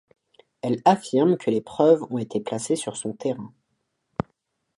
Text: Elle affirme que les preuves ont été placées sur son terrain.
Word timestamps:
Elle 0.63 0.81
affirme 0.83 1.37
que 1.37 1.51
les 1.51 1.61
preuves 1.61 2.01
ont 2.09 2.17
été 2.17 2.39
placées 2.39 2.75
sur 2.75 2.97
son 2.97 3.13
terrain. 3.13 3.53